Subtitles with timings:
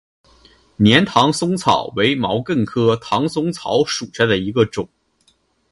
[0.83, 4.89] 粘唐松草为毛茛科唐松草属下的一个种。